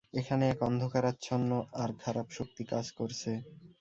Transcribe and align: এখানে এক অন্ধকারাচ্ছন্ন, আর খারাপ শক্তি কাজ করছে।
এখানে 0.13 0.43
এক 0.49 0.59
অন্ধকারাচ্ছন্ন, 0.63 1.51
আর 1.73 1.89
খারাপ 2.03 2.27
শক্তি 2.31 2.63
কাজ 2.65 2.85
করছে। 2.91 3.31